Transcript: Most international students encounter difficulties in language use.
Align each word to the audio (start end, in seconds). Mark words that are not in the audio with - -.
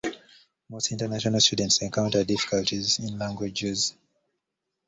Most 0.67 0.91
international 0.91 1.39
students 1.41 1.83
encounter 1.83 2.23
difficulties 2.23 2.97
in 2.97 3.19
language 3.19 3.61
use. 3.61 3.93